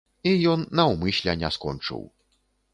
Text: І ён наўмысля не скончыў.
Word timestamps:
І 0.29 0.31
ён 0.53 0.63
наўмысля 0.79 1.37
не 1.45 1.53
скончыў. 1.59 2.05